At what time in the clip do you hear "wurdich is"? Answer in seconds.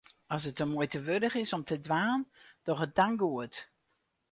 1.05-1.53